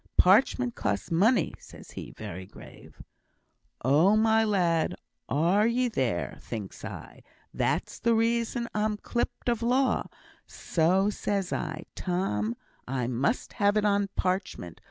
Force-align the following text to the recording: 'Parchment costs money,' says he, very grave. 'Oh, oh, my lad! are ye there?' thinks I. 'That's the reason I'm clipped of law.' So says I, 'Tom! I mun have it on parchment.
'Parchment 0.17 0.73
costs 0.73 1.11
money,' 1.11 1.53
says 1.59 1.91
he, 1.91 2.09
very 2.09 2.47
grave. 2.47 3.03
'Oh, 3.85 4.07
oh, 4.07 4.15
my 4.15 4.43
lad! 4.43 4.95
are 5.29 5.67
ye 5.67 5.89
there?' 5.89 6.39
thinks 6.41 6.83
I. 6.83 7.21
'That's 7.53 7.99
the 7.99 8.15
reason 8.15 8.67
I'm 8.73 8.97
clipped 8.97 9.47
of 9.47 9.61
law.' 9.61 10.07
So 10.47 11.11
says 11.11 11.53
I, 11.53 11.83
'Tom! 11.93 12.55
I 12.87 13.05
mun 13.05 13.35
have 13.57 13.77
it 13.77 13.85
on 13.85 14.07
parchment. 14.15 14.79